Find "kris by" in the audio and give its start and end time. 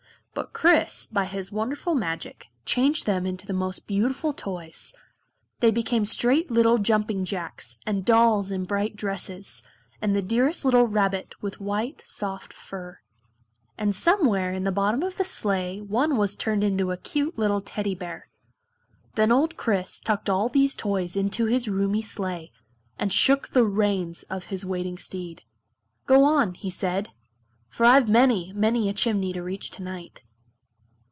0.53-1.25